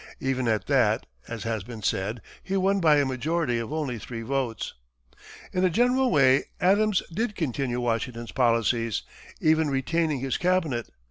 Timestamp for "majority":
3.05-3.59